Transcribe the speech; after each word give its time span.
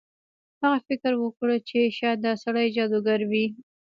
هغه 0.61 0.79
فکر 0.87 1.11
وکړ 1.17 1.47
چې 1.69 1.79
شاید 1.97 2.19
دا 2.25 2.33
سړی 2.43 2.67
جادوګر 2.75 3.19
وي. 3.31 3.45